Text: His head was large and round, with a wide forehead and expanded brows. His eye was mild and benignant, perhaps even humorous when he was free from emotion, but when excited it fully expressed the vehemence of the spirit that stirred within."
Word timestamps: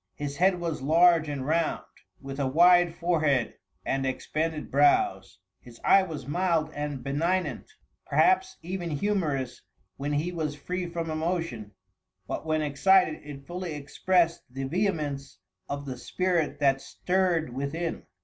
His 0.15 0.37
head 0.37 0.59
was 0.59 0.81
large 0.81 1.29
and 1.29 1.45
round, 1.45 1.85
with 2.19 2.39
a 2.39 2.47
wide 2.47 2.95
forehead 2.95 3.53
and 3.85 4.03
expanded 4.03 4.71
brows. 4.71 5.37
His 5.59 5.79
eye 5.85 6.01
was 6.01 6.25
mild 6.25 6.71
and 6.73 7.03
benignant, 7.03 7.69
perhaps 8.07 8.57
even 8.63 8.89
humorous 8.89 9.61
when 9.97 10.13
he 10.13 10.31
was 10.31 10.55
free 10.55 10.87
from 10.87 11.11
emotion, 11.11 11.73
but 12.27 12.47
when 12.47 12.63
excited 12.63 13.21
it 13.23 13.45
fully 13.45 13.75
expressed 13.75 14.41
the 14.49 14.63
vehemence 14.63 15.37
of 15.69 15.85
the 15.85 15.99
spirit 15.99 16.59
that 16.59 16.81
stirred 16.81 17.53
within." 17.53 18.07